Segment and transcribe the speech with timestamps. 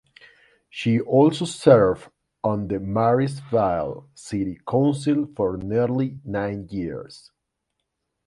[0.67, 2.09] She also served
[2.43, 7.29] on the Marysville City Council for nearly nine years.